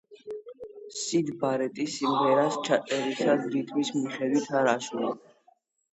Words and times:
სიდ 0.99 1.27
ბარეტი 1.43 1.85
სიმღერას 1.97 2.57
ჩაწერისას 2.69 3.47
რიტმის 3.57 3.93
მიხედვით 3.99 4.53
არ 4.63 4.71
ასრულებდა. 4.77 5.37